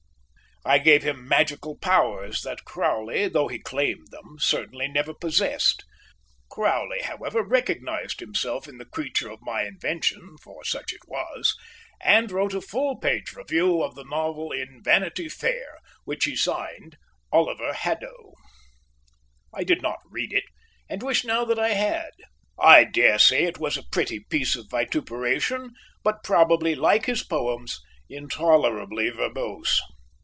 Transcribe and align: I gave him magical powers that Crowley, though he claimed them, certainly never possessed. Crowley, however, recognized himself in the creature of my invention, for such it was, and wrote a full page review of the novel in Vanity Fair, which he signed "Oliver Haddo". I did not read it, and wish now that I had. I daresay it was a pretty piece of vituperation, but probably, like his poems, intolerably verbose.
I 0.63 0.77
gave 0.77 1.01
him 1.01 1.27
magical 1.27 1.75
powers 1.79 2.43
that 2.43 2.65
Crowley, 2.65 3.27
though 3.27 3.47
he 3.47 3.57
claimed 3.57 4.09
them, 4.11 4.35
certainly 4.37 4.87
never 4.87 5.11
possessed. 5.11 5.83
Crowley, 6.51 7.01
however, 7.01 7.41
recognized 7.41 8.19
himself 8.19 8.67
in 8.67 8.77
the 8.77 8.85
creature 8.85 9.31
of 9.31 9.39
my 9.41 9.63
invention, 9.63 10.35
for 10.43 10.63
such 10.63 10.93
it 10.93 11.01
was, 11.07 11.55
and 11.99 12.31
wrote 12.31 12.53
a 12.53 12.61
full 12.61 12.99
page 12.99 13.33
review 13.33 13.81
of 13.81 13.95
the 13.95 14.03
novel 14.03 14.51
in 14.51 14.83
Vanity 14.83 15.27
Fair, 15.27 15.79
which 16.03 16.25
he 16.25 16.35
signed 16.35 16.95
"Oliver 17.31 17.73
Haddo". 17.73 18.33
I 19.51 19.63
did 19.63 19.81
not 19.81 19.97
read 20.11 20.31
it, 20.31 20.45
and 20.87 21.01
wish 21.01 21.25
now 21.25 21.43
that 21.43 21.57
I 21.57 21.69
had. 21.69 22.11
I 22.59 22.83
daresay 22.83 23.45
it 23.45 23.57
was 23.57 23.77
a 23.77 23.89
pretty 23.91 24.19
piece 24.29 24.55
of 24.55 24.69
vituperation, 24.69 25.71
but 26.03 26.23
probably, 26.23 26.75
like 26.75 27.07
his 27.07 27.23
poems, 27.23 27.81
intolerably 28.09 29.09
verbose. 29.09 29.81